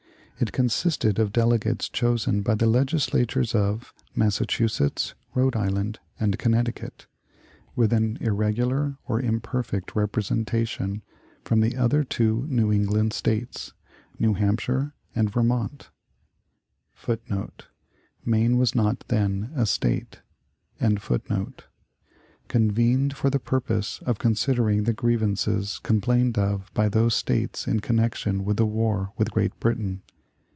It 0.43 0.51
consisted 0.51 1.19
of 1.19 1.31
delegates 1.31 1.87
chosen 1.87 2.41
by 2.41 2.55
the 2.55 2.65
Legislatures 2.65 3.53
of 3.53 3.93
Massachusetts, 4.15 5.13
Rhode 5.35 5.55
Island, 5.55 5.99
and 6.19 6.39
Connecticut, 6.39 7.05
with 7.75 7.93
an 7.93 8.17
irregular 8.19 8.97
or 9.05 9.21
imperfect 9.21 9.95
representation 9.95 11.03
from 11.43 11.59
the 11.59 11.77
other 11.77 12.03
two 12.03 12.47
New 12.49 12.73
England 12.73 13.13
States, 13.13 13.73
New 14.17 14.33
Hampshire 14.33 14.95
and 15.13 15.29
Vermont, 15.29 15.91
convened 17.03 17.65
for 23.13 23.29
the 23.29 23.39
purpose 23.43 23.99
of 24.07 24.17
considering 24.19 24.85
the 24.85 24.93
grievances 24.93 25.79
complained 25.83 26.37
of 26.39 26.71
by 26.73 26.89
those 26.89 27.13
States 27.13 27.67
in 27.67 27.79
connection 27.79 28.43
with 28.43 28.57
the 28.57 28.65
war 28.65 29.13
with 29.17 29.29
Great 29.29 29.59
Britain. 29.59 30.01